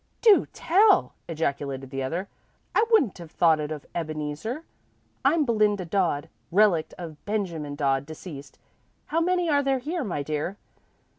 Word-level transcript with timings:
"Do 0.23 0.47
tell!" 0.51 1.13
ejaculated 1.29 1.91
the 1.91 2.01
other. 2.01 2.27
"I 2.73 2.83
wouldn't 2.89 3.19
have 3.19 3.29
thought 3.29 3.59
it 3.59 3.69
of 3.71 3.85
Ebeneezer. 3.93 4.63
I'm 5.23 5.45
Belinda 5.45 5.85
Dodd, 5.85 6.27
relict 6.51 6.95
of 6.97 7.23
Benjamin 7.25 7.75
Dodd, 7.75 8.07
deceased. 8.07 8.57
How 9.05 9.21
many 9.21 9.47
are 9.47 9.61
there 9.61 9.77
here, 9.77 10.03
my 10.03 10.23
dear?" 10.23 10.57